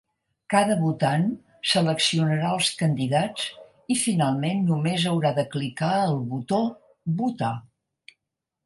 Cada 0.51 0.75
votant 0.77 1.25
seleccionarà 1.71 2.49
els 2.59 2.71
candidats 2.81 3.45
i 3.97 4.01
finalment 4.07 4.67
només 4.73 5.07
haurà 5.13 5.35
de 5.41 5.49
clicar 5.57 5.95
el 6.11 6.21
botó 6.35 6.65
“votar”. 7.23 7.55